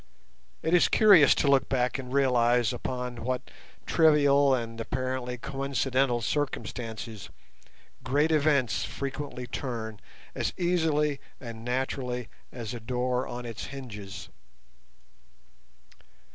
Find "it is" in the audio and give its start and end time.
0.63-0.87